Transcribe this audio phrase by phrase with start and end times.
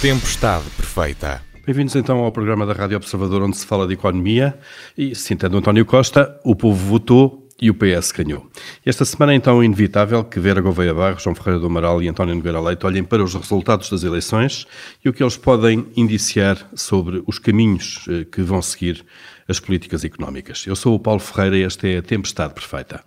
[0.00, 1.42] Tempestade Perfeita.
[1.66, 4.58] Bem-vindos então ao programa da Rádio Observador, onde se fala de economia.
[4.96, 8.50] E, citando António Costa, o povo votou e o PS ganhou.
[8.84, 12.34] Esta semana é então inevitável que Vera Gouveia Barros, João Ferreira do Amaral e António
[12.34, 14.66] Nogueira Leite olhem para os resultados das eleições
[15.04, 19.04] e o que eles podem indiciar sobre os caminhos eh, que vão seguir
[19.46, 20.64] as políticas económicas.
[20.66, 23.04] Eu sou o Paulo Ferreira e esta é a Tempestade Perfeita.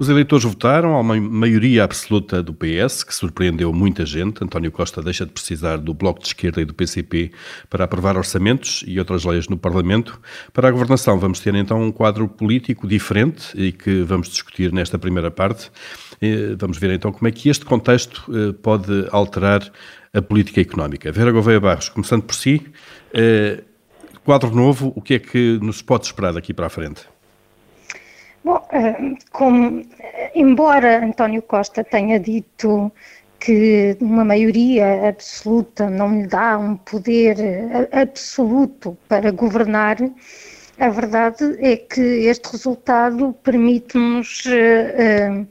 [0.00, 4.42] Os eleitores votaram a uma maioria absoluta do PS, que surpreendeu muita gente.
[4.42, 7.30] António Costa deixa de precisar do Bloco de Esquerda e do PCP
[7.68, 10.18] para aprovar orçamentos e outras leis no Parlamento.
[10.54, 14.98] Para a governação, vamos ter então um quadro político diferente e que vamos discutir nesta
[14.98, 15.70] primeira parte.
[16.58, 19.70] Vamos ver então como é que este contexto eh, pode alterar
[20.14, 21.12] a política económica.
[21.12, 22.62] Vera Gouveia Barros, começando por si,
[23.12, 23.62] eh,
[24.24, 27.02] quadro novo, o que é que nos pode esperar daqui para a frente?
[28.42, 29.82] Bom, eh, como,
[30.34, 32.90] embora António Costa tenha dito
[33.38, 39.98] que uma maioria absoluta não lhe dá um poder eh, absoluto para governar,
[40.78, 45.46] a verdade é que este resultado permite-nos uh,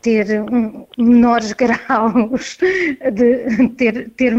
[0.00, 2.56] ter um, menores graus
[3.12, 4.34] de ter, ter,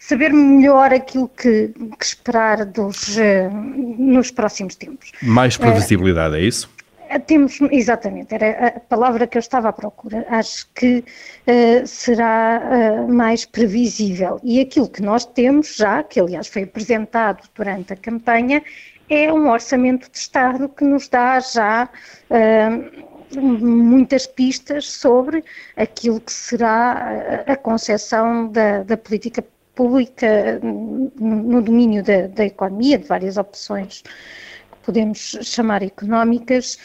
[0.00, 3.50] saber melhor aquilo que, que esperar dos, uh,
[3.98, 5.12] nos próximos tempos.
[5.22, 6.77] Mais previsibilidade, é isso?
[7.26, 10.26] Temos, exatamente, era a palavra que eu estava à procura.
[10.28, 14.38] Acho que uh, será uh, mais previsível.
[14.42, 18.62] E aquilo que nós temos já, que aliás foi apresentado durante a campanha,
[19.08, 21.88] é um orçamento de Estado que nos dá já
[22.30, 25.44] uh, muitas pistas sobre
[25.76, 33.06] aquilo que será a concepção da, da política pública no domínio da, da economia, de
[33.06, 36.78] várias opções que podemos chamar económicas,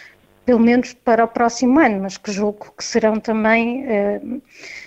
[0.45, 4.41] pelo menos para o próximo ano, mas que julgo que serão também uh,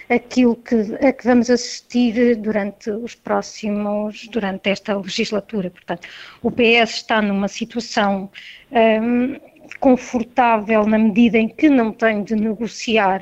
[0.09, 5.71] aquilo que, a que vamos assistir durante os próximos, durante esta legislatura.
[5.71, 6.07] Portanto,
[6.43, 8.31] o PS está numa situação
[8.71, 9.41] um, ehm,
[9.81, 13.21] confortável na medida em que não tem de negociar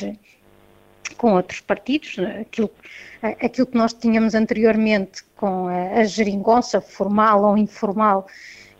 [1.17, 2.71] com outros partidos, aquilo,
[3.23, 8.27] aquilo que nós tínhamos anteriormente com a, a geringonça, formal ou informal,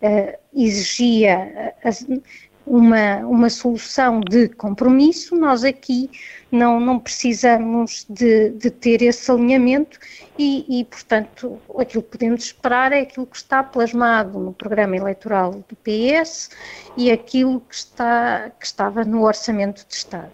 [0.01, 1.73] uh, exigia
[2.65, 6.09] uma, uma solução de compromisso, nós aqui
[6.51, 9.99] não, não precisamos de, de ter esse alinhamento
[10.37, 15.51] e, e, portanto, aquilo que podemos esperar é aquilo que está plasmado no programa eleitoral
[15.51, 16.49] do PS
[16.97, 20.31] e aquilo que, está, que estava no Orçamento de Estado.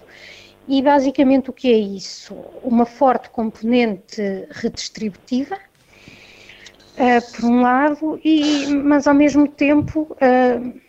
[0.67, 2.33] E basicamente o que é isso?
[2.63, 10.07] Uma forte componente redistributiva, uh, por um lado, e, mas ao mesmo tempo.
[10.11, 10.80] Uh,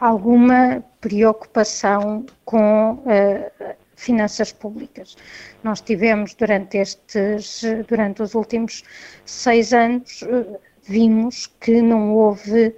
[0.00, 5.16] alguma preocupação com uh, finanças públicas.
[5.62, 8.82] Nós tivemos durante estes, durante os últimos
[9.24, 12.74] seis anos, uh, vimos que não houve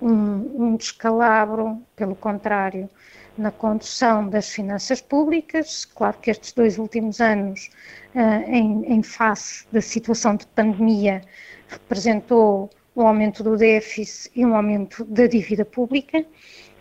[0.00, 2.88] um, um descalabro, pelo contrário,
[3.36, 5.84] na condução das finanças públicas.
[5.84, 7.68] Claro que estes dois últimos anos,
[8.14, 11.20] em, em face da situação de pandemia,
[11.68, 16.24] representou um aumento do déficit e um aumento da dívida pública.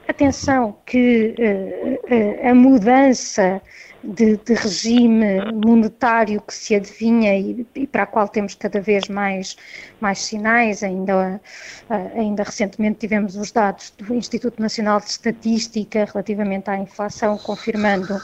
[0.08, 3.60] Atenção que uh, uh, a mudança
[4.04, 9.08] de, de, regime monetário que se adivinha e, e, para a qual temos cada vez
[9.08, 9.58] mais,
[10.00, 11.42] mais sinais, ainda,
[11.90, 18.22] uh, ainda recentemente tivemos os dados do Instituto Nacional de Estatística relativamente à inflação, confirmando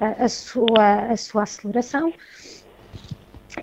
[0.00, 2.12] a, sua, a sua aceleração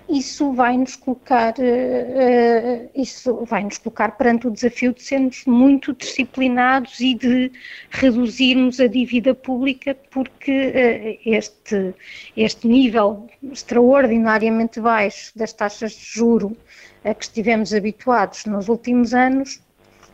[0.08, 5.92] isso vai nos colocar uh, isso vai nos colocar perante o desafio de sermos muito
[5.92, 7.52] disciplinados e de
[7.90, 11.94] reduzirmos a dívida pública porque uh, este
[12.36, 16.56] este nível extraordinariamente baixo das taxas de juro
[17.04, 19.60] a que estivemos habituados nos últimos anos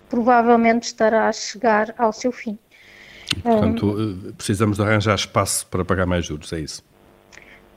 [0.09, 2.59] provavelmente estará a chegar ao seu fim.
[3.43, 6.83] Portanto, um, precisamos de arranjar espaço para pagar mais juros, é isso?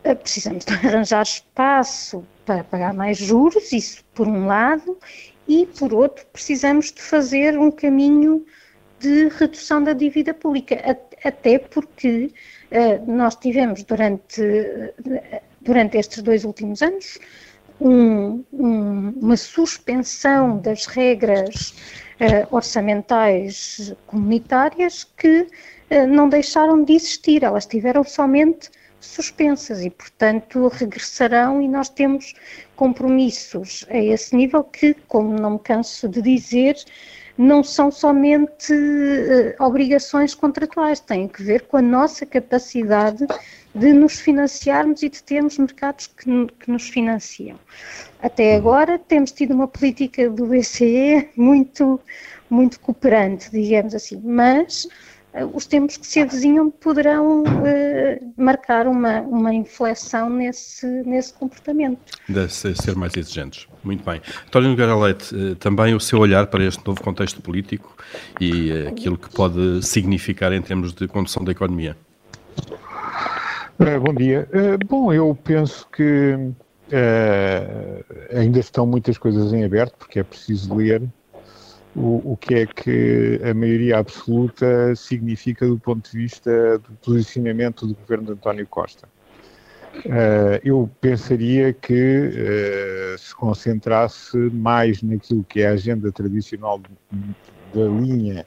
[0.04, 4.98] Eh, precisamos de arranjar espaço para pagar mais juros, isso por um lado,
[5.48, 8.46] e por outro, precisamos de fazer um caminho
[9.00, 10.76] de redução da dívida pública,
[11.24, 12.32] até porque
[12.72, 14.42] uh, nós tivemos durante,
[15.60, 17.18] durante estes dois últimos anos
[17.80, 21.74] um, um, uma suspensão das regras
[22.20, 28.70] uh, orçamentais comunitárias que uh, não deixaram de existir, elas tiveram somente
[29.02, 32.34] suspensas e, portanto, regressarão e nós temos
[32.76, 36.76] compromissos a esse nível que, como não me canso de dizer,
[37.38, 43.26] não são somente uh, obrigações contratuais, têm que ver com a nossa capacidade
[43.74, 46.26] de nos financiarmos e de termos mercados que,
[46.60, 47.58] que nos financiam.
[48.22, 52.00] Até agora temos tido uma política do BCE muito,
[52.50, 54.88] muito cooperante, digamos assim, mas
[55.54, 62.00] os tempos que se avizinham poderão uh, marcar uma, uma inflexão nesse, nesse comportamento.
[62.28, 63.68] Deve ser mais exigentes.
[63.84, 64.22] Muito bem.
[64.48, 67.96] António Nogueira Leite, uh, também o seu olhar para este novo contexto político
[68.40, 71.96] e aquilo que pode significar em termos de condução da economia.
[73.78, 74.48] bom dia.
[74.88, 76.38] bom, eu penso que
[78.36, 81.02] ainda estão muitas coisas em aberto, porque é preciso ler
[81.96, 87.86] o, o que é que a maioria absoluta significa do ponto de vista do posicionamento
[87.86, 89.08] do governo de António Costa.
[89.94, 96.80] Uh, eu pensaria que uh, se concentrasse mais naquilo que é a agenda tradicional
[97.74, 98.46] da linha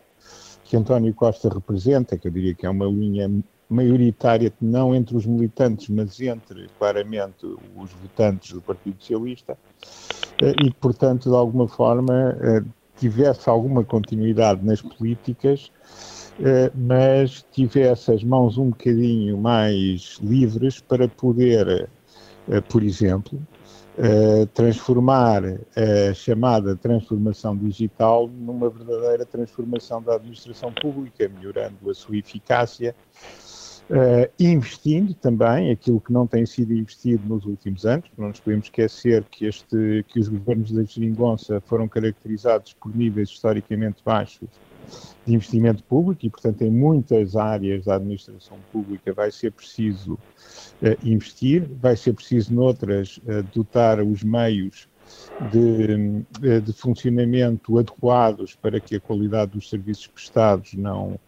[0.65, 3.31] que António Costa representa, que eu diria que é uma linha
[3.69, 7.45] maioritária, não entre os militantes, mas entre, claramente,
[7.77, 12.65] os votantes do Partido Socialista, uh, e que, portanto, de alguma forma,
[13.05, 15.71] tivesse alguma continuidade nas políticas,
[16.41, 21.91] eh, mas tivesse as mãos um bocadinho mais livres para poder,
[22.49, 23.39] eh, por exemplo,
[23.99, 32.17] eh, transformar a chamada transformação digital numa verdadeira transformação da administração pública, melhorando a sua
[32.17, 32.95] eficácia,
[33.91, 38.07] Uh, investindo também aquilo que não tem sido investido nos últimos anos.
[38.17, 43.29] Não nos podemos esquecer que, este, que os governos da geringonça foram caracterizados por níveis
[43.29, 44.49] historicamente baixos
[45.27, 50.97] de investimento público e, portanto, em muitas áreas da administração pública vai ser preciso uh,
[51.03, 54.89] investir, vai ser preciso, noutras, uh, dotar os meios
[55.53, 61.19] de, de funcionamento adequados para que a qualidade dos serviços prestados não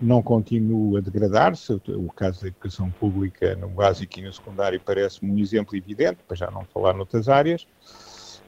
[0.00, 1.72] não continua a degradar-se.
[1.72, 6.36] O caso da educação pública no básico e no secundário parece-me um exemplo evidente, para
[6.36, 7.66] já não falar noutras áreas.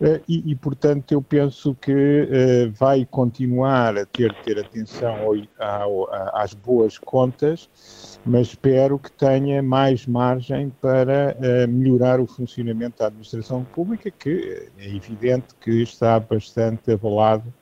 [0.01, 5.17] Eh, e, e, portanto, eu penso que uh, vai continuar a ter, ter atenção
[5.59, 7.71] ao, às boas contas,
[8.25, 11.37] mas espero que tenha mais margem para
[11.69, 17.53] melhorar o funcionamento da administração pública, que é evidente que está bastante abalado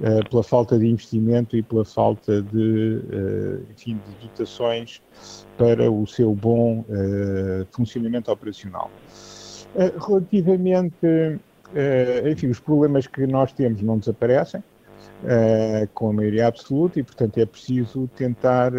[0.00, 5.02] uh, pela falta de investimento e pela falta de, uh, enfim, de dotações
[5.56, 8.90] para o seu bom uh, funcionamento operacional.
[10.08, 11.06] relativamente,
[12.30, 14.62] enfim, os problemas que nós temos não desaparecem,
[15.94, 18.72] com a maioria absoluta e, portanto, é preciso tentar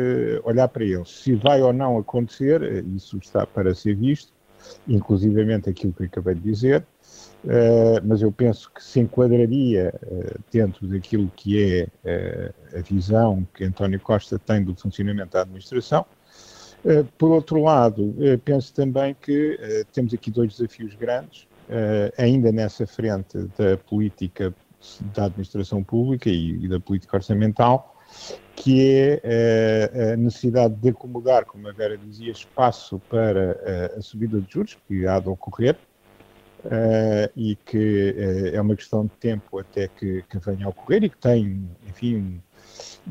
[0.43, 1.09] olhar para eles.
[1.09, 4.33] Se vai ou não acontecer, isso está para ser visto,
[4.87, 6.85] inclusivamente aquilo que acabei de dizer,
[7.43, 13.47] Uh, mas eu penso que se enquadraria uh, dentro daquilo que é uh, a visão
[13.55, 16.05] que António Costa tem do funcionamento da administração.
[17.17, 21.47] por outro lado, penso também que temos aqui dois desafios grandes,
[22.17, 24.51] ainda nessa frente da política
[25.13, 27.95] da administração pública e, e da política orçamental,
[28.55, 34.51] que é a necessidade de acomodar, como a Vera dizia, espaço para a subida de
[34.51, 35.77] juros que há de ocorrer,
[36.63, 41.03] Uh, e que uh, é uma questão de tempo até que, que, venha a ocorrer
[41.03, 42.39] e que tem, enfim,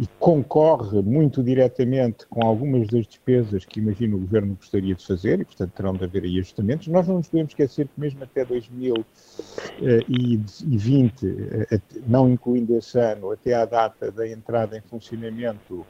[0.01, 5.41] e concorre muito diretamente com algumas das despesas que imagino o Governo gostaria de fazer
[5.41, 6.87] e, portanto, terão de haver aí ajustamentos.
[6.87, 13.55] Nós não nos podemos esquecer que mesmo até 2020, uh, não incluindo esse ano, até
[13.55, 15.85] à data da entrada em funcionamento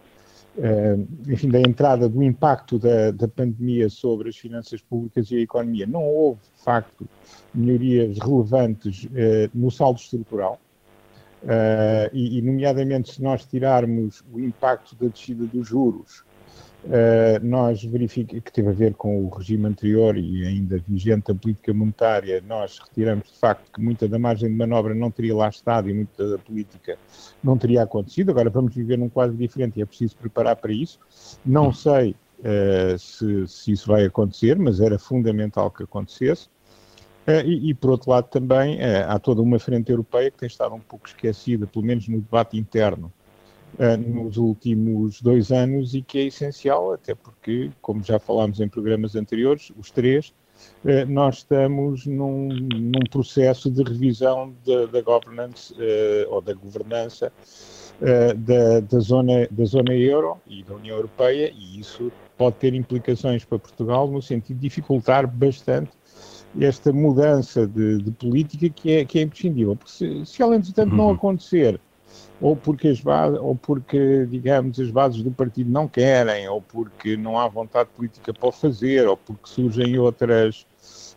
[1.29, 5.87] enfim, da entrada do impacto da, da pandemia sobre as finanças públicas e a economia,
[5.87, 7.09] não houve, de facto,
[7.55, 10.61] melhorias relevantes uh, no saldo estrutural.
[11.43, 16.23] Uh, e, e, nomeadamente, se nós tirarmos o impacto da descida dos juros,
[16.85, 21.35] uh, nós verificamos que teve a ver com o regime anterior e ainda vigente a
[21.35, 25.49] política monetária, nós retiramos de facto que muita da margem de manobra não teria lá
[25.49, 26.99] estado e muita da política
[27.43, 28.31] não teria acontecido.
[28.31, 30.99] Agora vamos viver num quadro diferente e é preciso preparar para isso.
[31.45, 36.49] Não sei uh, se, se isso vai acontecer, mas era fundamental que acontecesse.
[37.27, 40.75] Uh, e, e, por outro lado, também há toda uma frente europeia que tem estado
[40.75, 43.13] um pouco esquecida, pelo menos no debate interno,
[43.99, 49.17] nos últimos dois anos e que é essencial, até porque, como já falámos em programas
[49.17, 50.35] anteriores, os três,
[51.09, 54.55] nós estamos num, num, processo de revisão
[54.93, 55.75] da governance
[56.29, 57.33] ou da governança
[58.37, 63.45] da, da, zona, da zona euro e da União Europeia, e isso pode ter implicações
[63.45, 65.91] para Portugal no sentido de dificultar bastante
[66.59, 69.77] esta mudança de, de política que é, que é imprescindível.
[69.77, 70.97] Porque se, se ela, entretanto, uhum.
[70.97, 71.81] não acontecer
[72.41, 77.17] ou porque as bases, ou porque, digamos, as bases do partido não querem, ou porque
[77.17, 80.67] não há vontade política para o fazer, ou porque surgem outras,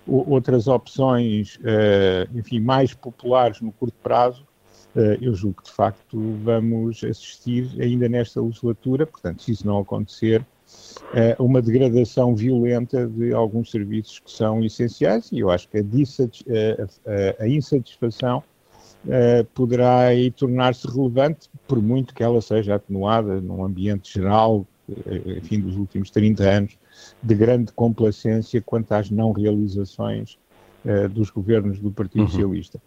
[0.05, 4.45] outras opções, uh, enfim, mais populares no curto prazo,
[4.95, 9.79] uh, eu julgo que de facto vamos assistir ainda nesta legislatura, portanto, se isso não
[9.79, 15.77] acontecer, uh, uma degradação violenta de alguns serviços que são essenciais, e eu acho que
[15.77, 18.43] a, a, a insatisfação
[19.05, 25.31] uh, poderá aí tornar-se relevante, por muito que ela seja atenuada num ambiente geral, uh,
[25.37, 26.77] enfim, dos últimos 30 anos,
[27.21, 30.37] de grande complacência quanto às não realizações
[30.85, 32.29] uh, dos governos do Partido uhum.
[32.29, 32.81] Socialista.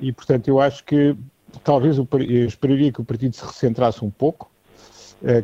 [0.00, 1.16] e, portanto, eu acho que
[1.62, 2.08] talvez eu
[2.46, 4.50] esperaria que o partido se recentrasse um pouco,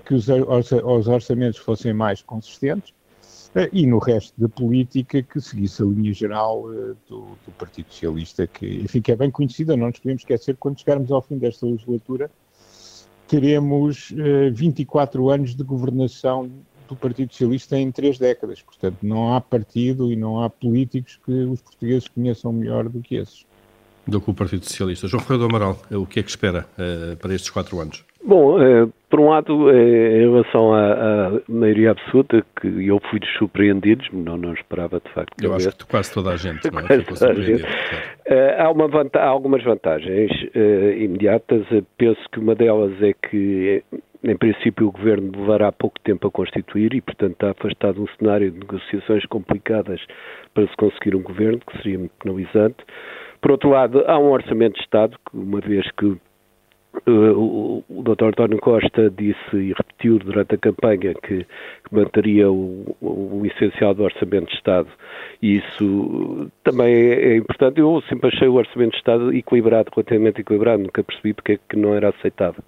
[0.04, 3.01] que os, os orçamentos fossem mais consistentes, eh,
[3.72, 8.46] e no resto da política que seguisse a linha geral eh, do, do, Partido Socialista,
[8.46, 11.66] que, enfim, que é bem conhecida, não nos podemos esquecer, quando chegarmos ao fim desta
[11.66, 12.30] legislatura,
[13.28, 14.12] teremos
[14.54, 16.50] 24 eh, anos de governação
[16.88, 18.62] do Partido Socialista em três décadas.
[18.62, 23.16] Portanto, não há partido e não há políticos que os portugueses conheçam melhor do que
[23.16, 23.44] esses.
[24.06, 25.06] Do que o Partido Socialista.
[25.06, 28.04] João Ferreira do Amaral, o que é que espera uh, para estes quatro anos?
[28.24, 33.18] Bom, eh, por um lado, eh, em relação à, à, maioria absoluta, que eu fui
[33.18, 35.42] dos surpreendidos, não, não esperava de facto.
[35.42, 36.98] Eu acho que quase toda a gente, não é?
[36.98, 37.66] Ficou surpreendido.
[38.26, 40.30] Eh, há, uma há algumas vantagens
[40.96, 41.66] imediatas.
[41.98, 43.82] Penso que uma delas é que
[44.24, 48.06] em princípio, o governo levará pouco tempo a constituir e, portanto, está afastado de um
[48.16, 50.00] cenário de negociações complicadas
[50.54, 52.76] para se conseguir um governo, que seria muito penalizante.
[53.40, 56.16] Por outro lado, há um orçamento de Estado, que, uma vez que
[57.06, 58.26] Uh, o, Dr.
[58.26, 64.04] António Costa disse e repetiu durante a campanha que, que manteria o, o, essencial do
[64.04, 64.88] Orçamento de Estado
[65.40, 67.80] e isso também é, é, importante.
[67.80, 71.76] Eu sempre achei o Orçamento de Estado equilibrado, relativamente equilibrado, nunca percebi porque é que
[71.76, 72.62] não era aceitável.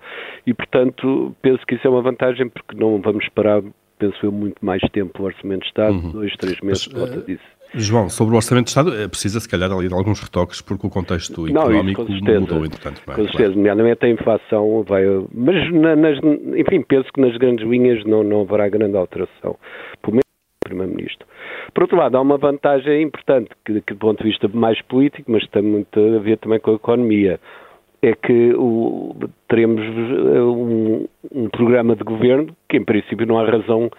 [0.47, 3.63] E, portanto, penso que isso é uma vantagem porque não vamos esperar,
[3.99, 6.11] penso eu, muito mais tempo o Orçamento de Estado, uhum.
[6.13, 7.54] dois, três meses por volta uh, disso.
[7.77, 10.87] João, sobre o Orçamento de Estado, é precisa se calhar ali de alguns retoques, porque
[10.87, 13.03] o contexto não, económico mudou, entretanto.
[13.07, 13.17] Não é?
[13.17, 13.57] Com certeza, claro.
[13.57, 15.03] nomeadamente a inflação vai.
[15.33, 16.19] Mas, na, nas,
[16.57, 19.57] enfim, penso que nas grandes linhas não, não haverá grande alteração.
[20.01, 20.25] Pelo menos
[20.65, 21.27] Primeiro-Ministro.
[21.75, 25.31] Por outro lado, há uma vantagem importante, que, que do ponto de vista mais político,
[25.31, 27.41] mas tem muito a ver também com a economia
[28.03, 29.17] é que o,
[29.49, 33.91] teremos um, um, programa de governo que, em princípio, não há razão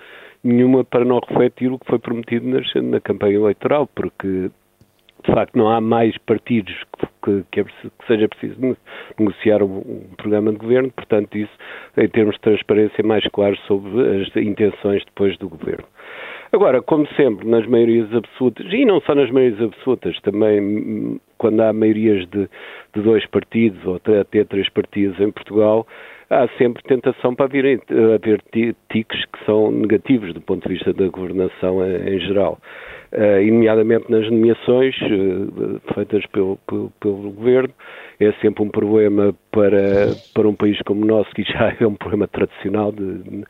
[0.46, 2.48] nenhuma para não refletir o que foi prometido
[2.84, 4.52] na campanha eleitoral, porque
[5.26, 6.76] de facto não há mais partidos
[7.24, 8.78] que, que, é, que seja preciso
[9.18, 11.52] negociar um, um, programa de governo, portanto isso
[11.98, 15.86] em termos de transparência mais claro sobre as intenções depois do governo.
[16.54, 21.60] Agora, como sempre, nas maiorias absolutas, e não só nas maiorias absolutas, também hum, quando
[21.62, 22.48] há maiorias de,
[22.94, 25.88] de dois partidos ou até três partidos em Portugal,
[26.30, 27.82] há sempre tentação para haver,
[28.16, 28.42] haver
[28.90, 32.60] tiques que são negativos do ponto de vista da governação em, geral.
[33.14, 37.74] Uh, nomeadamente nas nomeações uh, feitas pelo, pelo, pelo, governo,
[38.20, 41.96] é sempre um problema para, para um país como o nosso, que já é um
[41.96, 43.44] problema tradicional de, de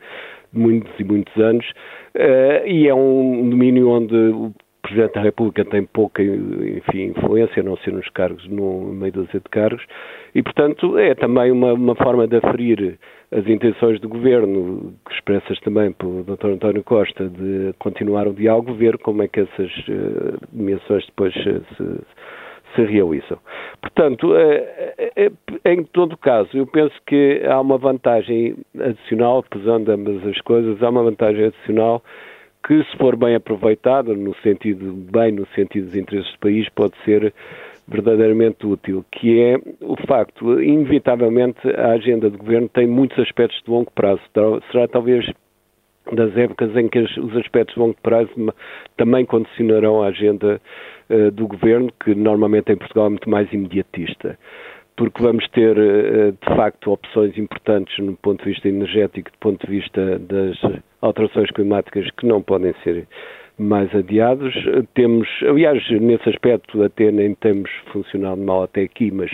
[0.52, 1.66] muitos e muitos anos,
[2.14, 4.54] uh, e é um domínio onde
[4.86, 9.40] Presidente da República tem pouca enfim, influência, a não ser nos cargos, no meio dúzia
[9.40, 9.84] de cargos,
[10.32, 12.96] e, portanto, é também uma, uma forma de aferir
[13.32, 16.50] as intenções do Governo, expressas também pelo Dr.
[16.50, 21.60] António Costa, de continuar o diálogo, ver como é que essas uh, depois se,
[22.76, 23.38] se realizam.
[23.80, 30.40] Portanto, uh, em todo caso, eu penso que há uma vantagem adicional, pesando ambas as
[30.42, 32.00] coisas, há uma vantagem adicional
[32.66, 36.94] que, se for bem aproveitada, no sentido bem, no sentido dos interesses do país, pode
[37.04, 37.32] ser
[37.86, 43.70] verdadeiramente útil, que é o facto, inevitavelmente, a agenda de governo tem muitos aspectos de
[43.70, 44.20] longo prazo.
[44.72, 45.24] Será talvez
[46.12, 48.30] das épocas em que os aspectos de longo prazo
[48.96, 50.60] também condicionarão a agenda
[51.08, 54.36] uh, do governo, que normalmente em Portugal é muito mais imediatista.
[54.96, 59.64] Porque vamos ter, uh, de facto, opções importantes no ponto de vista energético, do ponto
[59.66, 60.56] de vista das
[61.06, 63.06] alterações climáticas que não podem ser
[63.58, 64.54] mais adiados.
[64.94, 69.30] Temos, aliás, nesse aspecto até nem temos funcionado mal até aqui, mas,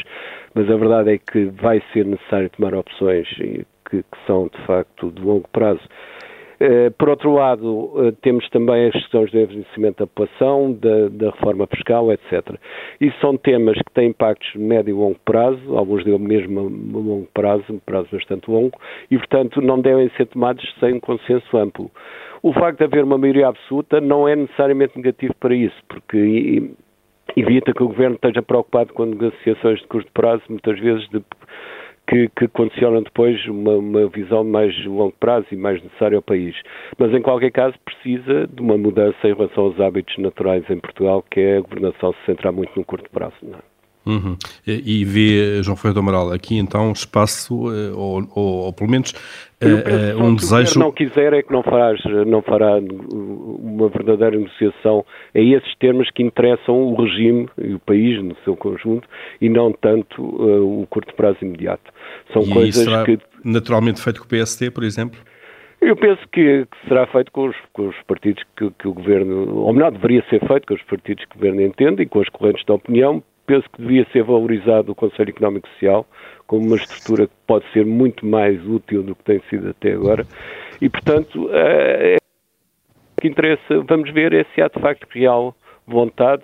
[0.54, 5.10] mas a verdade é que vai ser necessário tomar opções que, que são de facto
[5.10, 5.82] de longo prazo.
[6.64, 11.30] Eh, por outro lado, eh, temos também as questões do envelhecimento da população, da, da,
[11.30, 12.56] reforma fiscal, etc.
[13.00, 17.28] E são temas que têm impactos médio e longo prazo, alguns deles mesmo a longo
[17.34, 18.78] prazo, um prazo bastante longo,
[19.10, 21.90] e, portanto, não devem ser tomados sem um consenso amplo.
[22.44, 26.70] O facto de haver uma maioria absoluta não é necessariamente negativo para isso, porque
[27.36, 31.20] evita que o governo esteja preocupado com negociações de curto prazo, muitas vezes de
[32.06, 36.54] que, que condicionam depois uma, uma visão mais longo prazo e mais necessária ao país.
[36.98, 41.24] Mas, em qualquer caso, precisa de uma mudança em relação aos hábitos naturais em Portugal,
[41.30, 43.36] que é a governação se centrar muito no curto prazo.
[43.42, 43.71] Não é?
[44.04, 44.36] Uhum.
[44.66, 49.12] E, vê, João Ferreira do Amaral, aqui então espaço, uh, ou, ou, ou, pelo menos
[49.62, 50.72] uh, uh, um desejo...
[50.72, 55.04] Se não quiser é que não, farás, não fará uma verdadeira negociação
[55.34, 59.08] a esses termos que interessam o regime e o país no seu conjunto
[59.40, 61.92] e não tanto o curto prazo imediato.
[62.32, 63.18] São e coisas que...
[63.44, 65.18] naturalmente feito com o PST, por exemplo?
[65.80, 69.52] Eu penso que, que será feito com os, com os partidos que, que, o Governo,
[69.52, 72.28] ou melhor, deveria ser feito com os partidos que o Governo entende e com as
[72.28, 76.06] correntes de opinião, penso que devia ser valorizado o Conselho Económico e Social
[76.46, 80.26] como uma estrutura que pode ser muito mais útil do que tem sido até agora.
[80.80, 82.16] E, portanto, é,
[83.16, 85.54] o que interessa, vamos ver é se há de facto real
[85.86, 86.42] vontade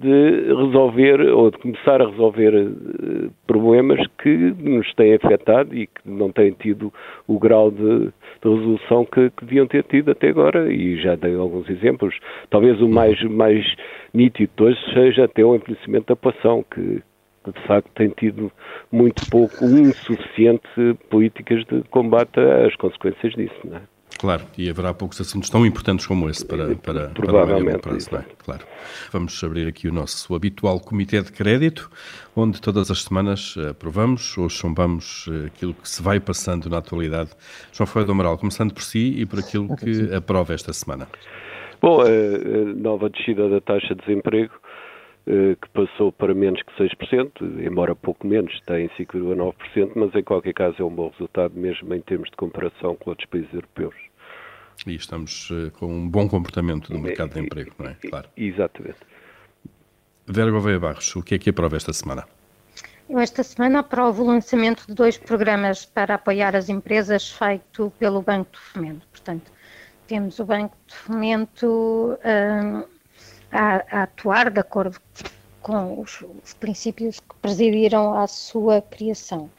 [0.00, 6.00] de resolver ou de começar a resolver uh, problemas que nos têm afetado e que
[6.06, 6.92] não têm tido
[7.28, 10.72] o grau de, de resolução que, que, deviam ter tido até agora.
[10.72, 12.18] E já dei alguns exemplos.
[12.48, 13.64] Talvez o mais, mais
[14.14, 17.02] nítido hoje seja até o envelhecimento da população, que
[17.46, 18.50] de facto tem tido
[18.90, 20.62] muito pouco, insuficiente
[21.10, 23.60] políticas de combate às consequências disso.
[23.64, 23.82] Não é?
[24.20, 28.16] Claro, e haverá poucos assuntos tão importantes como esse para, para, Provavelmente, para o prazo,
[28.16, 28.24] é?
[28.44, 28.66] Claro.
[29.10, 31.90] Vamos abrir aqui o nosso habitual Comitê de Crédito,
[32.36, 37.30] onde todas as semanas aprovamos ou chumbamos eh, aquilo que se vai passando na atualidade.
[37.72, 41.08] João Ferreira do Amaral, começando por si e por aquilo que aprova esta semana.
[41.80, 44.52] Bom, a, nova descida da taxa de desemprego,
[45.26, 50.22] eh, que passou para menos que 6%, embora pouco menos, está em 5,9%, mas em
[50.22, 54.09] qualquer caso é um bom resultado mesmo em termos de comparação com outros países europeus.
[54.86, 57.94] E estamos uh, com um bom comportamento do mercado de emprego, não é?
[57.94, 58.28] Claro.
[58.36, 58.98] Exatamente.
[60.26, 62.26] Vera Gouveia Barros, o que é que aprova esta semana?
[63.08, 68.22] Eu esta semana aprovo o lançamento de dois programas para apoiar as empresas feito pelo
[68.22, 69.06] Banco de Fomento.
[69.10, 69.50] Portanto,
[70.06, 72.84] temos o Banco de Fomento um,
[73.50, 74.96] a, a, atuar de acordo
[75.60, 79.50] com os, os princípios que presidiram à sua criação.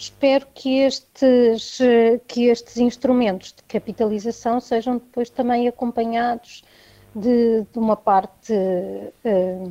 [0.00, 1.78] Espero que estes,
[2.26, 6.64] que estes instrumentos de capitalização sejam depois também acompanhados
[7.14, 8.54] de, de uma parte,
[9.22, 9.68] eh,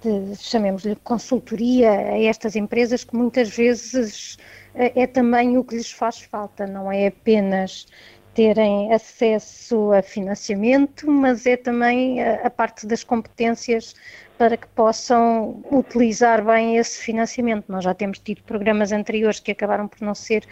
[0.00, 4.38] de, chamemos-lhe consultoria a estas empresas, que muitas vezes
[4.74, 7.86] eh, é também o que lhes faz falta, não é apenas
[8.34, 13.94] terem acesso a financiamento, mas é também a, a parte das competências
[14.38, 17.66] para que possam utilizar bem esse financiamento.
[17.68, 20.44] Nós já temos tido programas anteriores que acabaram por não ser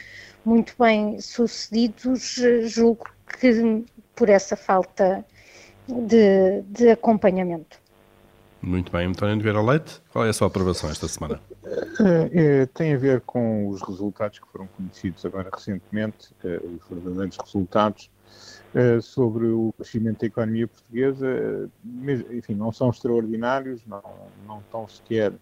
[0.45, 3.07] muito bem sucedidos, julgo
[3.41, 5.25] que por essa falta
[5.89, 7.81] de, de acompanhamento.
[8.63, 11.41] Muito bem, António Vera Leite, qual é a sua aprovação esta semana?
[11.65, 16.87] É, é, tem a ver com os resultados que foram conhecidos agora recentemente, é, os
[16.89, 18.11] verdadeiros resultados
[19.03, 24.01] sobre o crescimento da economia portuguesa, eh, enfim, não são extraordinários, não,
[24.47, 25.33] não estão sequer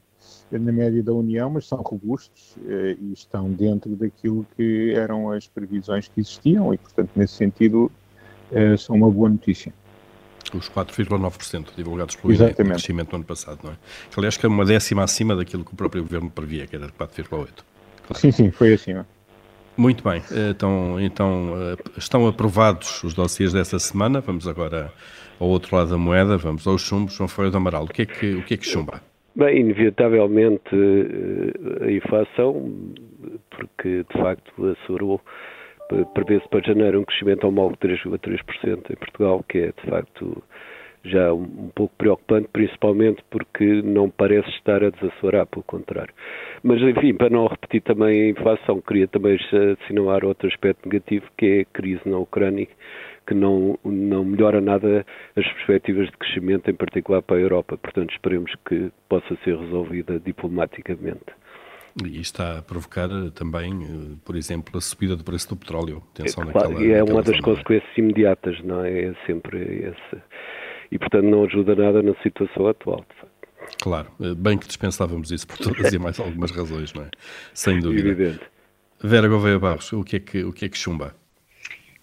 [0.50, 6.08] na média da União, mas são robustos e estão dentro daquilo que eram as previsões
[6.08, 7.92] que existiam e, portanto, nesse sentido,
[8.78, 9.74] são uma boa notícia.
[10.56, 13.74] Os 4,9% divulgados pelo INE, crescimento no ano passado, não é?
[14.10, 16.88] Que, aliás, que é uma décima acima daquilo que o próprio governo previa, que era
[16.88, 17.48] 4,8%.
[18.06, 18.20] Claro.
[18.20, 19.06] Sim, sim, foi acima.
[19.76, 24.20] Muito bem, então, então estão aprovados os dossiês dessa semana.
[24.20, 24.92] Vamos agora
[25.38, 27.14] ao outro lado da moeda, vamos aos chumbos.
[27.14, 29.00] João Folha do Amaral, o que é que, o que, é que chumba?
[29.36, 32.72] Bem, inevitavelmente eh, a inflação,
[33.50, 35.20] porque de facto assegurou,
[36.14, 40.42] prevê-se para janeiro um crescimento ao de 3,3% em Portugal, que é de facto
[41.04, 46.12] já um, pouco preocupante, principalmente porque não parece estar a desacelerar, pelo contrário.
[46.62, 49.38] Mas, enfim, para não repetir também a inflação, queria também
[49.82, 52.66] assinalar outro aspecto negativo, que é a crise na Ucrânia,
[53.26, 55.04] que não, não melhora nada
[55.36, 57.76] as perspectivas de crescimento, em particular para a Europa.
[57.76, 61.26] Portanto, esperemos que possa ser resolvida diplomaticamente.
[62.04, 66.02] E está a provocar também, eh, por exemplo, a subida do preço do petróleo.
[66.14, 69.06] Atenção é, claro, naquela, e é uma das consequências imediatas, não é?
[69.06, 70.22] É sempre esse
[70.90, 73.04] e, portanto, não ajuda nada na situação atual.
[73.82, 77.10] Claro, eh, bem que dispensávamos isso por todas e mais algumas razões, não é?
[77.52, 78.08] Sem dúvida.
[78.08, 78.40] Evidente.
[79.02, 81.14] Vera Gouveia Barros, o que é que, o que, é que chumba?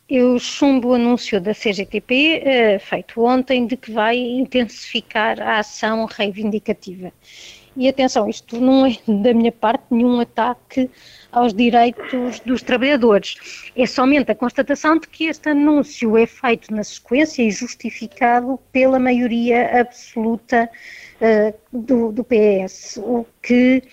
[0.08, 6.06] Eu chumbo o anúncio da CGTP, eh, feito ontem, de que vai intensificar a ação
[6.06, 7.12] reivindicativa.
[7.78, 10.90] E atenção, isto não é da minha parte nenhum ataque
[11.32, 13.72] aos direitos dos trabalhadores.
[13.76, 18.98] É somente a constatação de que este anúncio é feito na sequência e justificado pela
[18.98, 20.70] maioria absoluta
[21.20, 23.84] uh, do, do PS, o que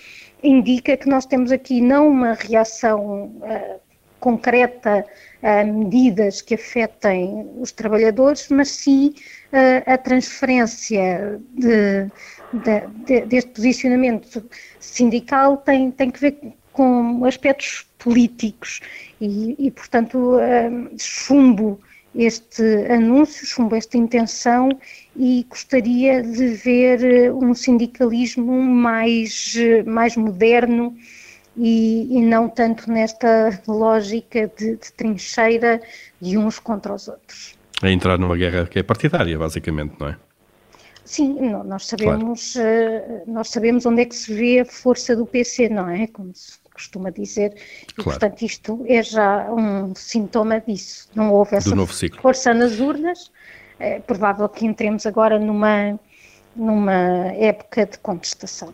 [0.42, 3.80] indica que nós temos aqui não uma reação uh,
[4.20, 5.04] concreta
[5.42, 9.14] a medidas que afetem os trabalhadores, mas sim
[9.52, 12.08] uh, a transferência de,
[12.52, 14.44] de, de, deste posicionamento
[14.78, 16.38] sindical tem, tem que ver
[16.72, 18.80] com aspectos políticos
[19.20, 21.80] e, e portanto, uh, chumbo
[22.14, 22.62] este
[22.92, 24.68] anúncio, chumbo esta intenção
[25.16, 29.54] e gostaria de ver um sindicalismo mais,
[29.86, 30.94] mais moderno
[31.56, 35.80] e, e não tanto nesta lógica de, de trincheira
[36.20, 37.54] de uns contra os outros.
[37.82, 40.16] É entrar numa guerra que é partidária, basicamente, não é?
[41.04, 41.34] Sim,
[41.64, 42.68] nós sabemos, claro.
[42.68, 46.06] Eh, nós sabemos onde é que se vê a força do PC, não é?
[46.06, 47.54] Como se costuma dizer.
[47.82, 48.18] E, claro.
[48.18, 51.08] portanto, isto é já um sintoma disso.
[51.14, 51.74] Não houve essa
[52.20, 53.30] força nas urnas.
[53.78, 55.98] É provável que entremos agora numa,
[56.54, 56.92] numa
[57.34, 58.72] época de contestação.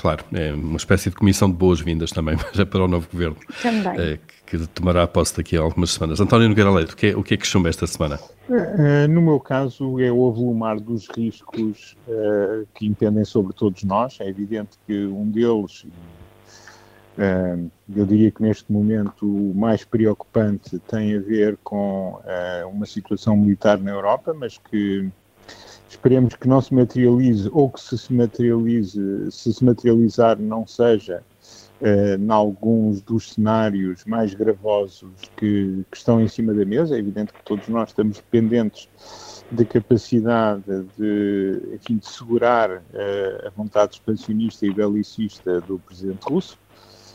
[0.00, 3.36] Claro, é uma espécie de comissão de boas-vindas também já para o novo governo.
[3.62, 4.00] Também.
[4.00, 6.20] É, que tomará posse daqui a algumas semanas.
[6.20, 8.18] António Nogueira Leite, o que é, o que, é que chumba esta semana?
[8.48, 14.18] Uh, no meu caso, é o avolumar dos riscos uh, que impendem sobre todos nós.
[14.20, 15.86] É evidente que um deles,
[17.16, 22.20] uh, eu diria que neste momento o mais preocupante tem a ver com
[22.70, 25.08] uma situação militar na Europa, mas que
[25.92, 31.22] esperemos que não se materialize ou que se, se materialize, se se materializar não seja
[31.80, 36.96] eh, em alguns dos cenários mais gravosos que, que, estão em cima da mesa.
[36.96, 38.88] É evidente que todos nós estamos dependentes
[39.50, 40.62] da capacidade
[40.96, 46.58] de, enfim, de segurar eh, a vontade expansionista e belicista do presidente russo.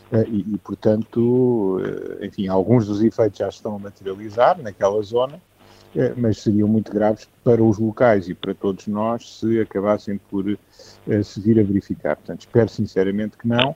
[0.10, 1.82] Uh, e, e, portanto,
[2.22, 5.42] enfim, alguns dos efeitos já estão a materializar naquela zona,
[6.16, 11.24] mas seriam muito graves para os locais e para todos nós se acabassem por uh,
[11.24, 12.16] se vir a verificar.
[12.16, 13.76] Portanto, espero sinceramente que não.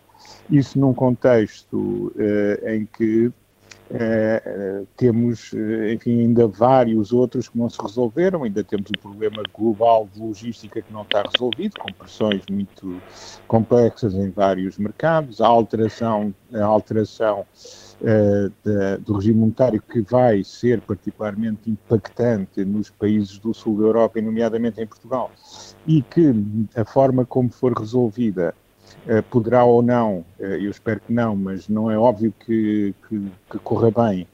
[0.49, 5.51] Isso num contexto uh, em que uh, temos,
[5.93, 10.81] enfim, ainda vários outros que não se resolveram, ainda temos o problema global de logística
[10.81, 13.01] que não está resolvido, com pressões muito
[13.47, 17.45] complexas em vários mercados, a alteração, a alteração
[18.01, 24.19] uh, do regime monetário que vai ser particularmente impactante nos países do sul da Europa,
[24.19, 25.31] e nomeadamente em Portugal,
[25.87, 26.33] e que
[26.75, 28.53] a forma como for resolvida
[29.05, 33.31] uh, poderá ou não, uh, eu espero que não, mas não é óbvio que, que,
[33.49, 34.27] que corra bem,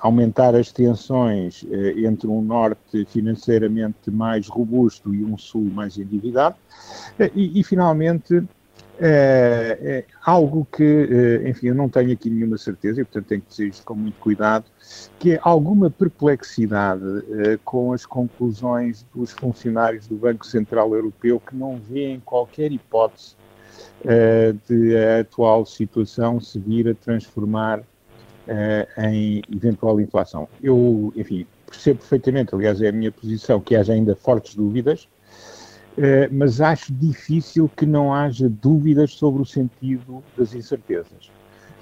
[0.00, 1.64] aumentar as tensões
[1.96, 6.56] entre um norte financeiramente mais robusto e um sul mais endividado,
[7.34, 8.42] e, e finalmente
[9.00, 13.40] é, é, algo que, é, enfim, eu não tenho aqui nenhuma certeza e, portanto, tenho
[13.42, 14.64] que dizer isto com muito cuidado,
[15.18, 17.04] que é alguma perplexidade
[17.64, 23.36] com as conclusões dos funcionários do Banco Central Europeu que não veem qualquer hipótese
[24.68, 27.82] de a atual situação se vir a transformar
[28.96, 30.48] em eventual inflação.
[30.62, 35.08] Eu, enfim, percebo perfeitamente, aliás, é a minha posição, que haja ainda fortes dúvidas,
[35.98, 41.30] eh, mas acho difícil que não haja dúvidas sobre o sentido das incertezas.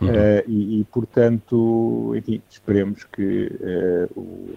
[0.01, 0.09] Uhum.
[0.09, 3.51] Uh, e, e, portanto, enfim, esperemos que
[4.15, 4.57] uh,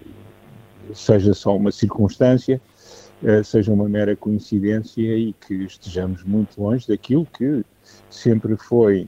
[0.94, 2.60] seja só uma circunstância,
[3.44, 7.62] seja uma mera coincidência e que estejamos muito longe daquilo que
[8.08, 9.06] sempre foi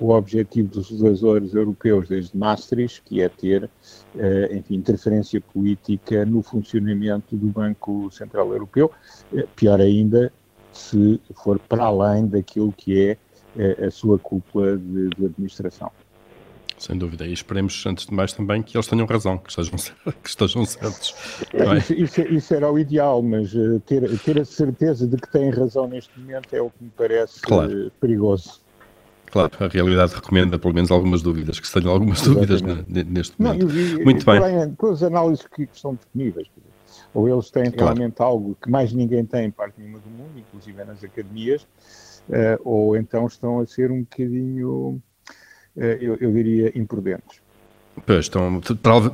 [0.00, 6.42] o objetivo dos legisladores europeus desde Maastricht, que é ter, uh, enfim, interferência política no
[6.42, 8.90] funcionamento do Banco Central Europeu,
[9.32, 10.32] uh, pior ainda
[10.72, 13.16] se for para além daquilo que é
[13.86, 15.88] a sua cúpula de, de administração.
[16.76, 19.78] Sem dúvida, e esperemos, antes de mais, também que eles tenham razão, que estejam,
[20.20, 21.14] que estejam certos.
[21.52, 23.52] É, isso, isso, isso, era o ideal, mas
[23.86, 27.40] ter, ter a certeza de que têm razão neste momento é o que me parece
[27.42, 27.92] claro.
[28.00, 28.63] perigoso.
[29.34, 33.66] Claro, a realidade recomenda pelo menos algumas dúvidas, que se tenham algumas dúvidas neste momento.
[33.66, 34.74] Não, e, Muito e, bem.
[34.76, 36.46] Com as análises que, que estão disponíveis,
[37.12, 37.96] ou eles têm claro.
[37.96, 41.62] realmente algo que mais ninguém tem em parte nenhuma do mundo, inclusive nas academias,
[42.28, 45.02] uh, ou então estão a ser um bocadinho,
[45.76, 47.40] uh, eu, eu, diria, imprudentes.
[48.06, 48.60] Pois, estão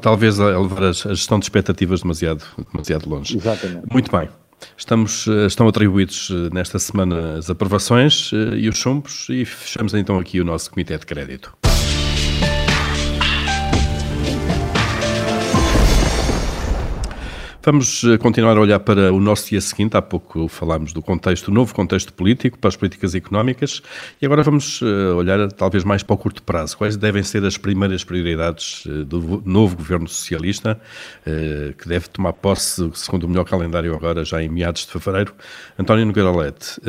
[0.02, 3.38] talvez a levar a gestão de expectativas demasiado, demasiado longe.
[3.38, 3.86] Exatamente.
[3.90, 4.28] Muito bem.
[4.76, 9.94] Estamos, eh, estão atribuídos eh, nesta semana as aprovações eh, e os chumbos e fechamos
[9.94, 11.69] então aqui o nosso Comitê de Crédito.
[17.62, 19.94] Vamos eh, continuar a olhar para o nosso dia seguinte.
[19.94, 23.82] Há pouco falámos do contexto, o novo contexto político, para as políticas económicas,
[24.20, 26.78] e agora vamos eh, olhar talvez mais para o curto prazo.
[26.78, 30.80] Quais devem ser as primeiras prioridades eh, do novo governo socialista,
[31.78, 35.34] que deve tomar posse, segundo o melhor calendário, agora já em meados de fevereiro?
[35.78, 36.80] António Nogueira Leite,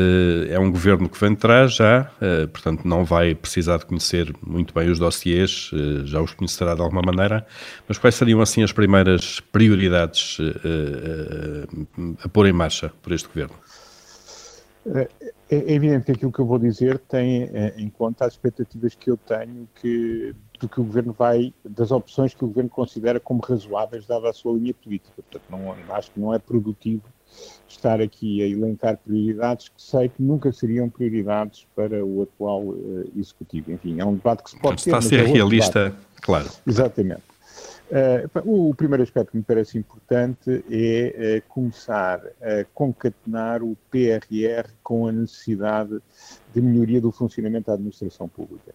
[0.50, 2.10] é um governo que vem atrás já,
[2.52, 5.72] portanto não vai precisar de conhecer muito bem os dossiês,
[6.06, 7.46] já os conhecerá de alguma maneira,
[7.88, 10.38] mas quais seriam assim as primeiras prioridades
[12.24, 13.56] a pôr em marcha por este governo?
[14.86, 15.08] É,
[15.50, 19.12] é evidente que aquilo que eu vou dizer tem eh, em conta as expectativas que
[19.12, 23.42] eu tenho que, do que o governo vai, das opções que o governo considera como
[23.42, 25.14] razoáveis, dada a sua linha política.
[25.16, 27.04] Portanto, não, acho que não é produtivo
[27.68, 33.12] estar aqui a elencar prioridades que sei que nunca seriam prioridades para o atual uh,
[33.16, 33.72] executivo.
[33.72, 35.06] Enfim, é um debate que se pode Está ter.
[35.06, 36.50] Está a ser é realista, claro.
[36.66, 37.31] Exatamente.
[37.92, 44.72] Uh, o primeiro aspecto que me parece importante é uh, começar a concatenar o PRR
[44.82, 46.00] com a necessidade
[46.54, 48.74] de melhoria do funcionamento da administração pública.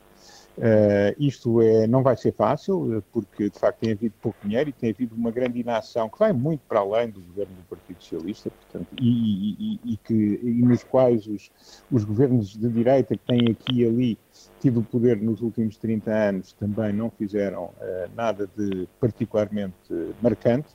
[0.56, 4.72] Uh, isto é, não vai ser fácil, porque de facto tem havido pouco dinheiro e
[4.72, 8.50] tem havido uma grande inação que vai muito para além do governo do Partido Socialista,
[8.50, 9.52] portanto, e,
[9.84, 11.50] e, e que, e nos quais os,
[11.92, 14.18] os governos de direita que têm aqui e ali
[14.58, 19.74] tido o poder nos últimos 30 anos também não fizeram uh, nada de particularmente
[20.22, 20.68] marcante.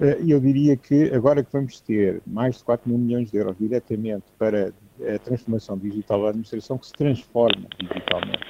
[0.00, 3.56] Uh, eu diria que agora que vamos ter mais de 4 mil milhões de euros
[3.58, 8.40] diretamente para a transformação digital da administração, que se transforme digitalmente.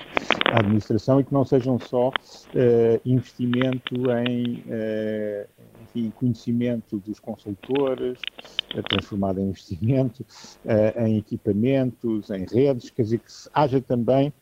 [0.47, 2.13] A administração e que não sejam só uh,
[3.05, 3.95] investimento
[4.27, 5.49] em uh,
[5.83, 8.19] enfim, conhecimento dos consultores,
[8.75, 10.25] uh, transformado em investimento,
[10.97, 14.33] em equipamentos, em redes, quer dizer, que haja também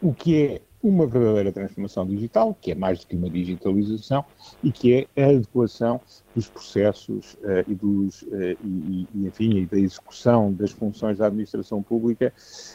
[0.00, 4.24] o que é uma verdadeira transformação digital, que é mais do que uma digitalização,
[4.62, 6.00] e que é a adequação
[6.34, 11.26] dos processos uh, e, dos, uh, e, e, enfim, e da execução das funções da
[11.26, 12.32] administração pública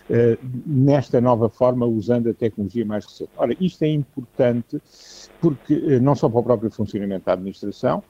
[0.10, 3.32] uh, nesta nova forma, usando a tecnologia mais recente.
[3.38, 4.80] Ora, isto é importante
[5.42, 8.04] porque, não só para o próprio funcionamento da administração,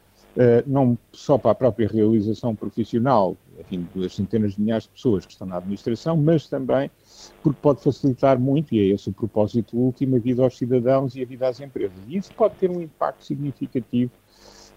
[0.68, 5.32] não só para a própria realização profissional, enfim, das centenas de milhares de pessoas que
[5.32, 6.90] estão na administração, mas também
[7.42, 11.22] porque pode facilitar muito, e é esse o propósito último, a vida aos cidadãos e
[11.22, 11.98] a vida às empresas.
[12.08, 14.12] E isso pode ter um impacto significativo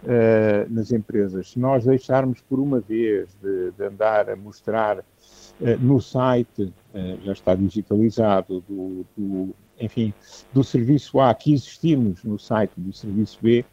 [0.03, 1.51] uh, nas empresas.
[1.51, 5.05] Se nós deixarmos por uma vez de, de andar a mostrar uh,
[5.81, 10.12] no site, uh, já está digitalizado, do, do, enfim,
[10.53, 13.64] do serviço A que existimos no site do serviço B,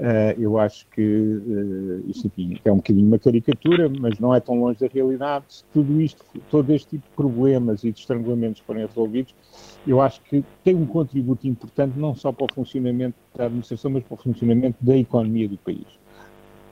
[0.00, 4.40] Uh, eu acho que uh, isto enfim, é um bocadinho uma caricatura, mas não é
[4.40, 5.44] tão longe da realidade.
[5.48, 9.34] Se tudo isto, todo este tipo de problemas e de estrangulamentos forem resolvidos,
[9.86, 14.02] eu acho que tem um contributo importante não só para o funcionamento da administração, mas
[14.04, 15.86] para o funcionamento da economia do país.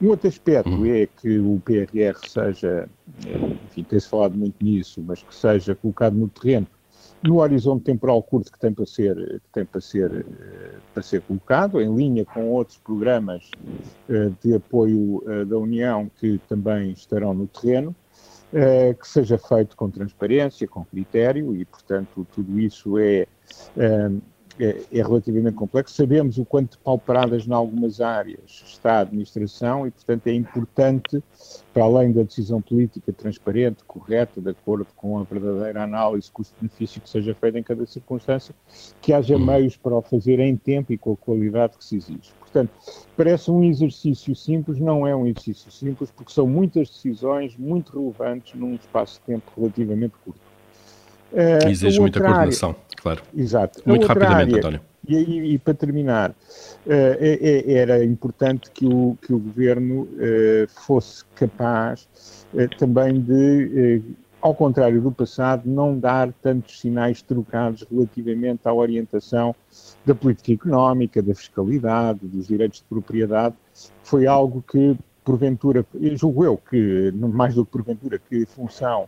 [0.00, 0.86] Um outro aspecto uhum.
[0.86, 2.88] é que o PRR seja,
[3.26, 6.66] eh, enfim, tem-se falado muito nisso, mas que seja colocado no terreno
[7.22, 11.20] no horizonte temporal curto que tem para ser, que tem para ser, eh, para ser
[11.22, 13.50] colocado, em linha com outros programas
[14.08, 17.94] eh, de apoio eh, da União que também estarão no terreno,
[18.50, 23.26] que seja feito com transparência, com critério e, portanto, tudo isso é
[24.58, 25.94] é, é, relativamente complexo.
[25.94, 31.22] Sabemos o quanto pauperadas em algumas áreas está a administração e, portanto, é importante,
[31.72, 37.08] para além da decisão política transparente, correta, de acordo com a verdadeira análise custo-benefício que
[37.08, 38.54] seja feita em cada circunstância,
[39.00, 39.46] que haja uhum.
[39.46, 42.32] meios para o fazer em tempo e com a qualidade que se exige.
[42.40, 42.72] Portanto,
[43.16, 48.58] parece um exercício simples, não é um exercício simples, porque são muitas decisões muito relevantes
[48.58, 50.47] num espaço de tempo relativamente curto.
[51.32, 53.22] Uh, Exige muita coordenação, área, claro.
[53.36, 53.82] Exato.
[53.84, 54.80] Muito rapidamente, área, António.
[55.06, 56.34] E, e, e, para terminar, uh,
[56.86, 62.08] é, era importante que o, que o governo uh, fosse capaz
[62.78, 64.02] também de,
[64.40, 69.54] ao contrário do passado, não dar tantos sinais trocados relativamente à orientação
[70.06, 73.54] da política económica, da fiscalidade, dos direitos de propriedade.
[74.02, 79.06] Foi algo que, porventura, julgo eu que, mais do que porventura, que função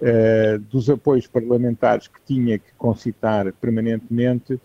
[0.00, 4.60] Uh, dos apoios parlamentares que tinha que concitar permanentemente uh,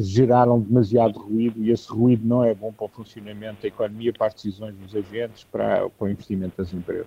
[0.00, 4.28] geraram demasiado ruído e esse ruído não é bom para o funcionamento da economia, para
[4.28, 7.06] as decisões dos agentes, para, para o investimento das empresas.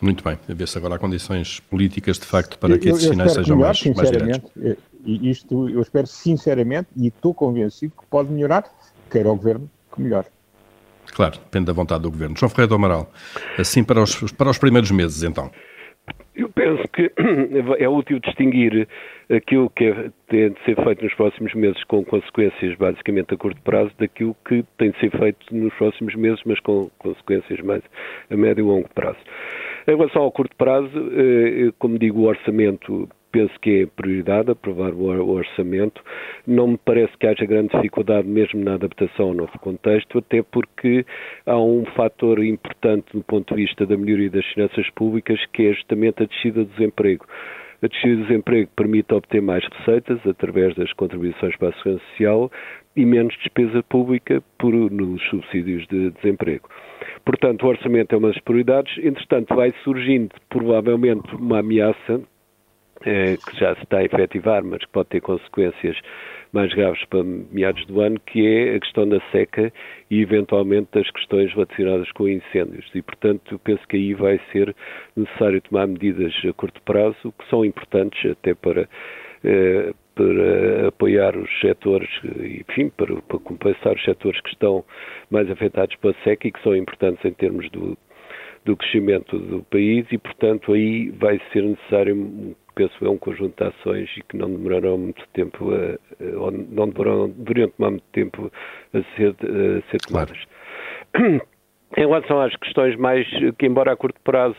[0.00, 3.32] Muito bem, a ver se agora há condições políticas de facto para que esses sinais
[3.32, 4.50] sejam melhor, mais, mais diretos.
[4.62, 8.64] Eh, e isto eu espero sinceramente e estou convencido que pode melhorar,
[9.10, 10.26] queira o Governo que melhore.
[11.14, 12.36] Claro, depende da vontade do Governo.
[12.36, 13.10] João Ferreira do Amaral,
[13.58, 15.50] assim para os, para os primeiros meses então.
[16.34, 17.12] Eu penso que
[17.78, 18.88] é útil distinguir
[19.30, 23.60] aquilo que é, tem de ser feito nos próximos meses com consequências basicamente a curto
[23.62, 27.82] prazo daquilo que tem de ser feito nos próximos meses, mas com consequências mais
[28.30, 29.18] a médio e longo prazo.
[29.86, 34.94] Em relação ao curto prazo, eh, como digo, o orçamento penso que é prioridade aprovar
[34.94, 36.00] o orçamento.
[36.46, 41.04] Não me parece que haja grande dificuldade mesmo na adaptação ao novo contexto, até porque
[41.44, 45.72] há um fator importante do ponto de vista da melhoria das finanças públicas, que é
[45.72, 47.26] justamente a descida do desemprego.
[47.82, 52.52] A descida do desemprego permite obter mais receitas através das contribuições para a segurança social
[52.94, 56.68] e menos despesa pública por, nos subsídios de desemprego.
[57.24, 58.96] Portanto, o orçamento é uma das prioridades.
[58.98, 62.22] Entretanto, vai surgindo provavelmente uma ameaça
[63.02, 65.96] que já se está a efetivar, mas que pode ter consequências
[66.54, 69.72] mais graves para meados do ano, que é a questão da seca
[70.08, 72.88] e, eventualmente, das questões relacionadas com incêndios.
[72.94, 74.74] E, portanto, penso que aí vai ser
[75.16, 78.88] necessário tomar medidas a curto prazo, que são importantes até para,
[79.42, 84.84] eh, para apoiar os setores, enfim, para, para compensar os setores que estão
[85.30, 87.98] mais afetados pela seca e que são importantes em termos do,
[88.64, 93.68] do crescimento do país e, portanto, aí vai ser necessário penso é um conjunto de
[93.68, 96.88] ações e que não demorarão muito tempo, a, ou não
[97.28, 98.50] deveriam tomar muito tempo
[98.92, 100.38] a ser, a ser tomadas.
[101.12, 101.40] Claro.
[101.96, 103.24] Em relação às questões mais,
[103.56, 104.56] que embora a curto prazo,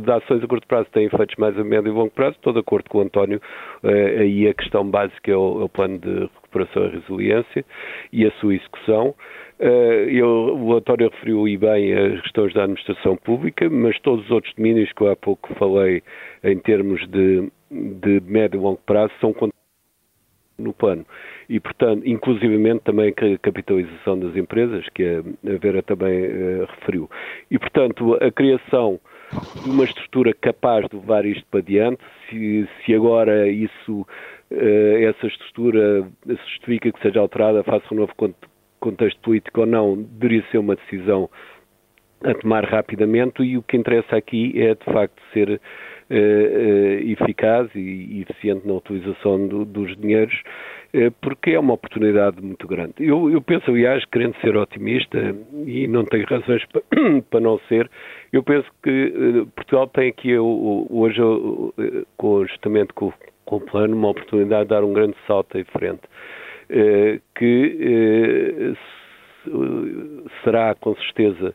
[0.00, 2.60] de ações a curto prazo têm efeitos mais a médio e longo prazo, estou de
[2.60, 3.40] acordo com o António,
[3.82, 7.64] eh, aí a questão básica é o, é o plano de recuperação e resiliência
[8.12, 9.14] e a sua execução.
[9.60, 14.30] Eh, eu, o António referiu e bem as questões da administração pública, mas todos os
[14.30, 16.02] outros domínios que eu há pouco falei
[16.42, 19.32] em termos de, de médio e longo prazo são
[20.58, 21.06] no plano.
[21.48, 27.08] E, portanto, inclusivamente também a capitalização das empresas, que a Vera também uh, referiu.
[27.50, 29.00] E, portanto, a criação
[29.62, 34.06] de uma estrutura capaz de levar isto para diante, se, se agora isso,
[34.50, 38.12] essa estrutura justifica que seja alterada face a um novo
[38.80, 41.28] contexto político ou não, deveria ser uma decisão
[42.24, 48.24] a tomar rapidamente e o que interessa aqui é, de facto, ser uh, eficaz e
[48.28, 50.34] eficiente na utilização do, dos dinheiros,
[51.20, 52.94] porque é uma oportunidade muito grande.
[52.98, 56.82] Eu, eu, penso, aliás, querendo ser otimista, e não tenho razões para,
[57.30, 57.90] para não ser,
[58.32, 61.20] eu penso que Portugal tem aqui hoje,
[62.48, 63.12] justamente com,
[63.48, 66.02] com o plano, uma oportunidade de dar um grande salto em frente.
[67.34, 68.74] que
[70.44, 71.54] será com certeza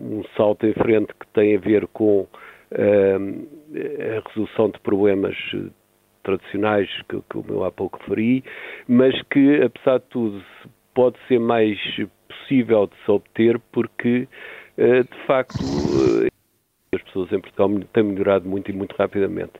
[0.00, 2.26] um salto em frente que tem a ver com
[2.72, 5.68] a resolução de problemas eh,
[6.22, 8.42] tradicionais que, que eu há pouco referi,
[8.88, 10.44] mas que, apesar de tudo,
[10.94, 11.78] pode ser mais
[12.28, 14.28] possível de se obter porque,
[14.76, 15.62] eh, de facto,
[16.96, 19.52] eh, as pessoas em Portugal têm melhorado muito e muito rapidamente.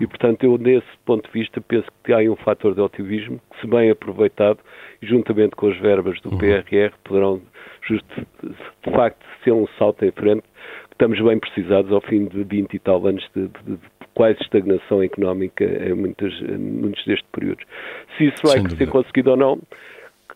[0.00, 3.60] E, portanto, eu, nesse ponto de vista, penso que há um fator de otimismo que,
[3.60, 4.58] se bem aproveitado,
[5.02, 6.38] juntamente com as verbas do uhum.
[6.38, 7.40] PRR, poderão,
[7.88, 10.44] de facto, ser um salto em frente
[10.94, 13.78] estamos bem precisados ao fim de 20 e tal anos de, de, de
[14.14, 17.64] quase estagnação económica em, em muitos destes períodos.
[18.16, 19.60] Se isso vai ser conseguido ou não,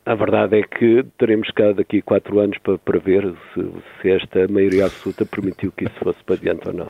[0.09, 3.61] a verdade é que teremos cá daqui a quatro anos para, para ver se,
[4.01, 6.88] se, esta maioria absoluta permitiu que isso fosse para diante ou não.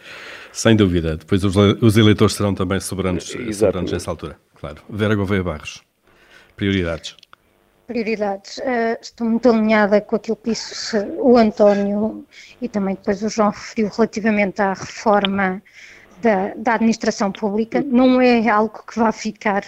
[0.53, 1.17] Sem dúvida.
[1.17, 4.37] Depois os, os eleitores serão também soberanos, soberanos nessa altura.
[4.55, 4.83] Claro.
[4.89, 5.83] Vera Gouveia Barros.
[6.57, 7.17] Prioridades
[7.89, 8.59] prioridades.
[8.59, 12.27] Uh, estou muito alinhada com aquilo que disse o António
[12.61, 15.63] e também depois o João referiu relativamente à reforma
[16.21, 17.83] da, da, administração pública.
[17.83, 19.65] Não é algo que vá ficar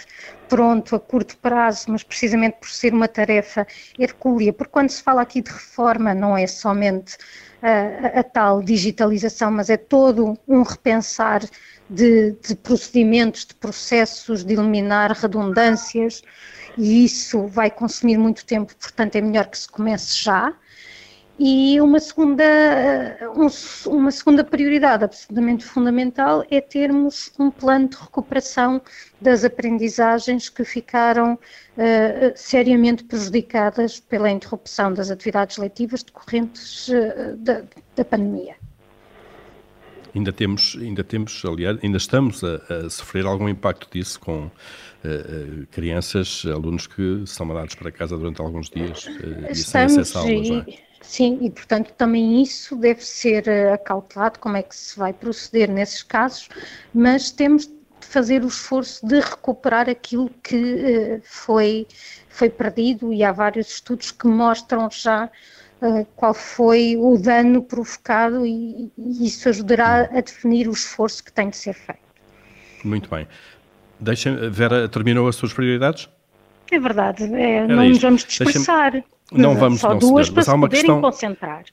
[0.49, 3.65] pronto a curto prazo, mas precisamente por ser uma tarefa
[3.97, 7.17] hercúlea, porque quando se fala aqui de reforma não é somente
[7.61, 11.41] a, a tal digitalização, mas é todo um repensar
[11.89, 16.21] de, de procedimentos, de processos, de eliminar redundâncias
[16.77, 20.53] e isso vai consumir muito tempo, portanto é melhor que se comece já.
[21.39, 22.43] E uma segunda,
[23.87, 28.79] uma segunda prioridade absolutamente fundamental é termos um plano de recuperação
[29.19, 31.39] das aprendizagens que ficaram uh,
[32.35, 37.63] seriamente prejudicadas pela interrupção das atividades letivas decorrentes uh, da,
[37.95, 38.55] da pandemia.
[40.13, 45.67] Ainda temos, ainda temos, aliás, ainda estamos a, a sofrer algum impacto disso com uh,
[45.71, 50.21] crianças, alunos que são mandados para casa durante alguns dias uh, e sem acesso a
[50.21, 50.90] aulas, é?
[51.01, 56.03] Sim, e portanto também isso deve ser acautelado, como é que se vai proceder nesses
[56.03, 56.47] casos,
[56.93, 61.87] mas temos de fazer o esforço de recuperar aquilo que foi,
[62.29, 65.29] foi perdido e há vários estudos que mostram já
[65.81, 71.31] uh, qual foi o dano provocado e, e, isso ajudará a definir o esforço que
[71.31, 71.99] tem de ser feito.
[72.83, 73.27] Muito bem.
[73.99, 76.09] Deixa, Vera, terminou as suas prioridades?
[76.71, 79.03] É verdade, é, não nos vamos dispersar.
[79.31, 81.01] Não vamos, Só não, duas senhor, para mas há uma questão...
[81.01, 81.63] concentrar.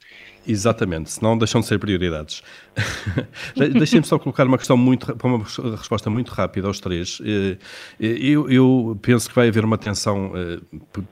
[0.49, 2.43] Exatamente, senão deixam de ser prioridades.
[3.55, 5.45] Deixem-me só colocar uma questão muito, uma
[5.77, 7.21] resposta muito rápida aos três.
[7.23, 7.59] Eh,
[8.01, 10.59] eh, eu, eu, penso que vai haver uma tensão, eh,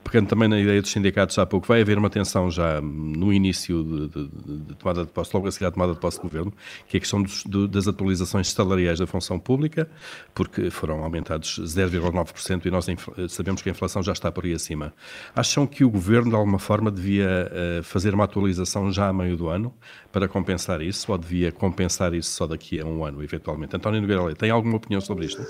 [0.03, 3.83] pegando também na ideia dos sindicatos há pouco, vai haver uma tensão já no início
[3.83, 4.27] de, de,
[4.69, 6.53] de tomada de posse, logo a seguir à tomada de posse do governo,
[6.87, 9.87] que é a questão dos, das atualizações salariais da função pública,
[10.33, 12.87] porque foram aumentados 0,9% e nós
[13.29, 14.93] sabemos que a inflação já está por aí acima.
[15.35, 17.51] Acham que o governo, alguma forma, devia
[17.83, 19.73] fazer uma atualização já a meio do ano
[20.11, 23.75] para compensar isso ou devia compensar isso só daqui a um ano, eventualmente?
[23.75, 25.41] António Nogueira Leite, tem alguma opinião sobre isto?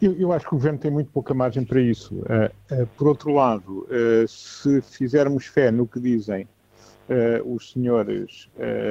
[0.00, 2.14] Eu, eu, acho que o governo tem muito pouca margem para isso.
[2.14, 6.48] Uh, uh, por outro lado, uh, se fizermos fé no que dizem
[7.44, 8.50] os senhores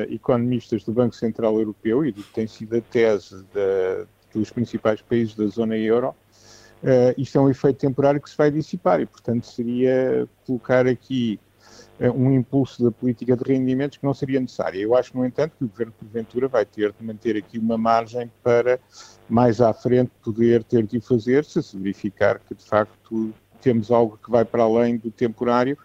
[0.10, 5.02] economistas do Banco Central Europeu e do que tem sido a tese da, dos principais
[5.02, 6.16] países da zona euro,
[7.18, 11.40] isto é um efeito temporário que se vai dissipar e, portanto, seria colocar aqui
[12.00, 14.80] eh, um impulso da política de rendimentos que não seria necessária.
[14.80, 18.30] Eu acho, no entanto, que o Governo Porventura vai ter de manter aqui uma margem
[18.44, 18.80] para,
[19.30, 24.20] mais à frente, poder ter de fazer, se se verificar que, de facto, temos algo
[24.22, 25.78] que vai para além do temporário,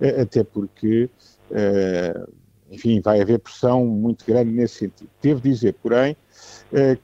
[0.00, 1.10] eh, até porque,
[2.70, 5.10] enfim, vai haver pressão muito grande nesse sentido.
[5.20, 6.16] Devo dizer, porém,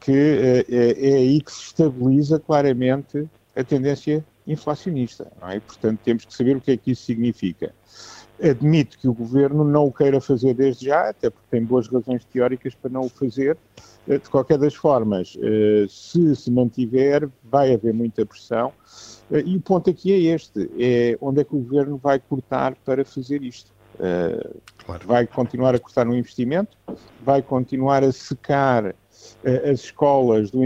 [0.00, 5.60] que é aí que se estabiliza claramente a tendência inflacionista, é?
[5.60, 7.72] portanto temos que saber o que é que isso significa.
[8.42, 12.24] Admito que o governo não o queira fazer desde já, até porque tem boas razões
[12.24, 13.56] teóricas para não o fazer.
[14.08, 18.72] Eh, de qualquer das formas, eh, se se mantiver, vai haver muita pressão.
[19.30, 22.74] Eh, e o ponto aqui é este: é onde é que o governo vai cortar
[22.84, 23.70] para fazer isto?
[24.84, 25.06] Claro.
[25.06, 26.76] Vai continuar a cortar no investimento,
[27.24, 28.96] vai continuar a secar
[29.64, 30.62] as escolas, do,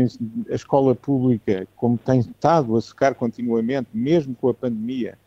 [0.50, 5.18] a escola pública, como tem estado a secar continuamente, mesmo com a pandemia,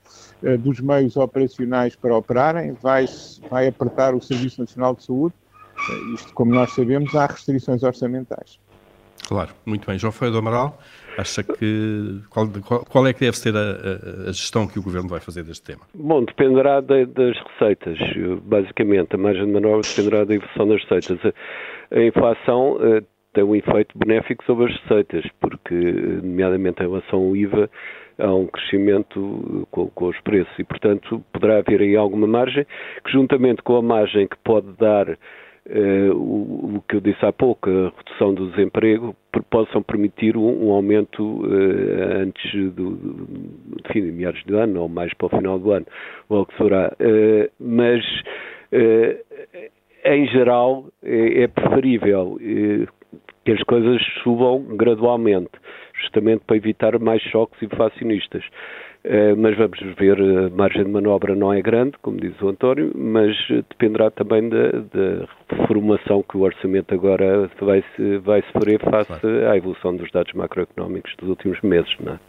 [0.44, 3.06] eh, dos meios operacionais para operarem, vai,
[3.50, 5.36] vai apertar o Serviço Nacional de Saúde.
[5.78, 8.60] Eh, isto, como nós sabemos, há restrições orçamentais.
[9.28, 10.00] Claro, muito bem.
[10.00, 10.80] João Feio do Amaral,
[11.18, 15.10] acha que qual, qual, qual, é que deve ser a, a, gestão que o Governo
[15.10, 15.82] vai fazer deste tema?
[15.94, 18.00] Bom, dependerá de, das receitas,
[18.44, 19.14] basicamente.
[19.14, 21.20] A margem de manobra dependerá da evolução das receitas.
[21.92, 27.20] A, a inflação uh, tem um efeito benéfico sobre as receitas, porque, nomeadamente em relação
[27.20, 27.70] ao IVA,
[28.18, 32.66] há um crescimento com, com, os preços e, portanto, poderá haver aí alguma margem
[33.04, 37.32] que, juntamente com a margem que pode dar uh, o, o, que eu disse há
[37.32, 39.16] pouco, a redução do desemprego,
[39.50, 43.28] possam permitir um, um aumento uh, antes do, do,
[43.88, 45.86] enfim, de meados de ano ou mais para o final do ano,
[46.30, 46.92] logo que será.
[47.00, 48.04] Uh, mas,
[50.06, 52.38] em geral, é, é preferível
[53.50, 55.50] que as coisas subam gradualmente,
[56.00, 58.44] justamente para evitar mais choques inflacionistas.
[59.04, 62.92] Uh, mas vamos ver, a margem de manobra não é grande, como diz o António,
[62.94, 63.36] mas
[63.70, 65.26] dependerá também da, da
[65.62, 69.50] reformação que o orçamento agora vai, -se, vai sofrer face claro.
[69.50, 71.90] à evolução dos dados macroeconómicos dos últimos meses.
[72.02, 72.20] Não é?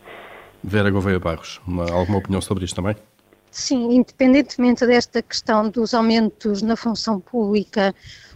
[0.64, 2.97] Vera Gouveia Barros, uma, alguma opinião sobre isto também?
[3.51, 7.93] Sim, independentemente desta questão dos aumentos na função pública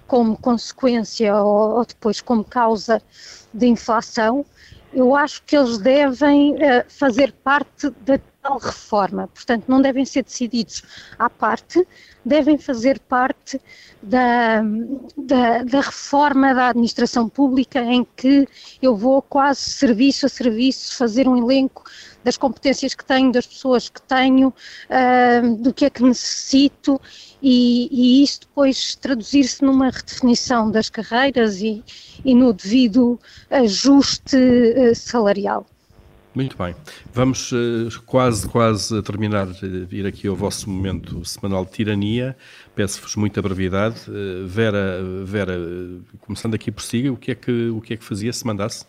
[0.07, 3.03] como consequência ou, ou depois como causa
[3.53, 4.45] de inflação,
[4.93, 10.23] eu acho que eles devem uh, fazer parte da tal reforma, portanto, não devem ser
[10.23, 10.83] decididos
[11.19, 11.85] à parte,
[12.23, 13.59] devem fazer parte
[14.03, 14.63] da,
[15.17, 18.47] da, da, reforma da administração pública, em que
[18.83, 21.85] eu vou quase serviço a serviço fazer um elenco
[22.25, 27.01] das competências que tenho, das pessoas que tenho, uh, do que é que necessito
[27.43, 31.85] e, e isso depois traduzir-se numa redefinição das carreiras e,
[32.25, 33.21] e no devido
[33.51, 35.67] ajuste uh, salarial.
[36.35, 36.75] Muito bem.
[37.13, 42.37] Vamos uh, quase, quase terminar, uh, ir aqui ao vosso momento semanal de tirania.
[42.75, 44.11] Peço-vos muita brevidade.
[44.11, 45.57] Uh, Vera, Vera,
[46.23, 48.85] começando aqui por si, o que, é que, o que é que fazia se mandasse?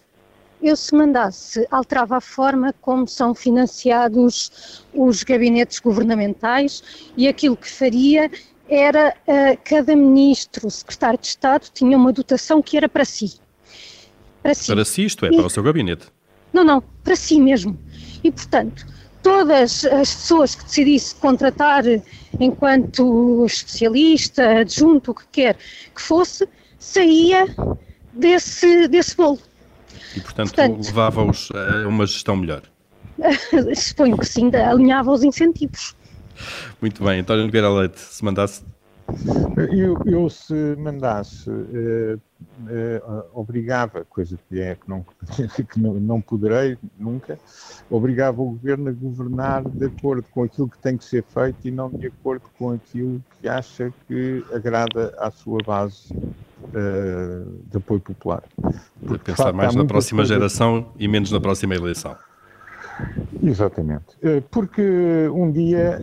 [0.62, 6.84] Eu se mandasse, alterava a forma como são financiados os gabinetes governamentais
[7.16, 8.32] e aquilo que faria
[8.68, 13.34] era uh, cada ministro, secretário de Estado, tinha uma dotação que era para si.
[14.42, 16.08] Para si, para si isto é, e, para o seu gabinete.
[16.52, 17.78] Não, não, para si mesmo.
[18.24, 18.86] E, portanto,
[19.22, 21.84] todas as pessoas que decidisse contratar
[22.40, 25.58] enquanto especialista, adjunto, o que quer
[25.94, 26.48] que fosse,
[26.80, 27.48] saía
[28.14, 29.40] desse, desse bolo.
[30.16, 32.62] E, portanto, portanto levava-os a uma gestão melhor?
[33.76, 35.96] Suponho que sim, alinhava os incentivos.
[36.82, 38.64] Muito bem, António Nogueira Leite, se mandasse.
[39.72, 42.20] Eu, eu se mandasse, uh,
[42.62, 45.06] uh, obrigava, coisa que é que, não,
[45.70, 47.38] que não, não poderei nunca,
[47.90, 51.72] obrigava o governo a governar de acordo com aquilo que tem que ser feito e
[51.72, 58.00] não de acordo com aquilo que acha que agrada à sua base uh, de apoio
[58.00, 58.44] popular.
[59.06, 60.34] Porque, pensar facto, mais na próxima coisa...
[60.34, 62.16] geração e menos na próxima eleição.
[63.44, 64.18] Exatamente.
[64.50, 64.82] Porque
[65.34, 66.00] um dia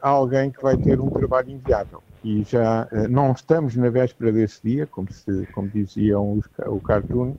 [0.00, 4.32] há alguém que vai ter um trabalho inviável e já uh, não estamos na véspera
[4.32, 7.36] desse dia, como, se, como diziam os, o cartoon, uh,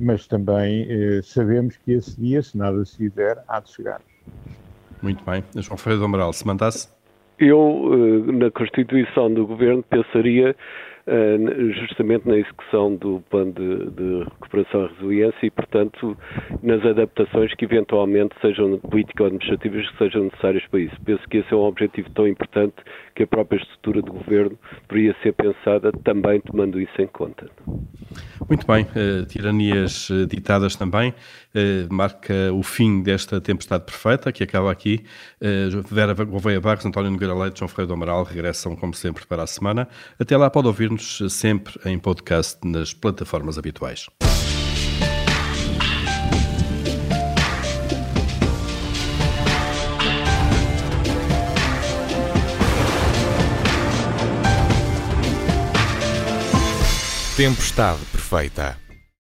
[0.00, 4.00] mas também uh, sabemos que esse dia, se nada se fizer, há de chegar.
[5.00, 5.44] Muito bem.
[5.56, 6.88] João Freire do Amaral, se mandasse?
[7.38, 10.54] Eu, na constituição do governo, pensaria
[11.04, 11.36] eh,
[11.72, 16.16] justamente na execução do plano de, de, recuperação e resiliência e, portanto,
[16.62, 20.94] nas adaptações que eventualmente sejam político-administrativas que sejam necessárias para isso.
[21.04, 22.76] Penso que esse é um objetivo tão importante
[23.14, 24.58] que a própria estrutura do governo
[24.88, 27.48] deveria ser pensada também tomando isso em conta.
[28.48, 34.42] Muito bem, uh, tiranias uh, ditadas também, uh, marca o fim desta tempestade perfeita que
[34.42, 35.04] acaba aqui.
[35.90, 39.46] Vera Gouveia Barros, António Nogueira Leite, João Freire do Amaral regressam como sempre para a
[39.46, 39.88] semana.
[40.18, 44.08] Até lá pode ouvir ouvir-nos sempre em podcast nas plataformas habituais.
[57.36, 58.81] Tempestade perfeita.